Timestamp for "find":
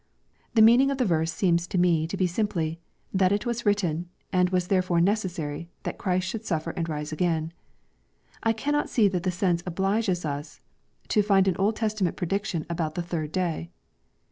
11.21-11.47